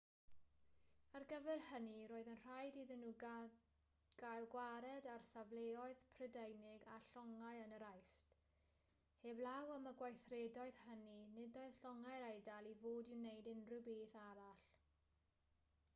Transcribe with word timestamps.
ar 1.17 1.23
gyfer 1.31 1.59
hynny 1.71 1.97
roedd 2.11 2.29
yn 2.35 2.39
rhaid 2.45 2.77
iddyn 2.83 3.03
nhw 3.09 3.33
gael 4.29 4.45
gwared 4.53 5.07
ar 5.15 5.27
safleoedd 5.27 5.99
prydeinig 6.19 6.87
a 6.95 6.97
llongau 7.09 7.61
yn 7.65 7.75
yr 7.77 7.85
aifft 7.89 8.25
heblaw 9.27 9.73
am 9.75 9.89
y 9.91 9.93
gweithredoedd 10.01 10.79
hynny 10.87 11.15
nid 11.37 11.59
oedd 11.65 11.79
llongau'r 11.85 12.25
eidal 12.31 12.71
i 12.71 12.73
fod 12.85 13.13
i 13.17 13.19
wneud 13.21 13.51
unrhyw 13.55 13.83
beth 13.91 14.17
arall 14.25 14.65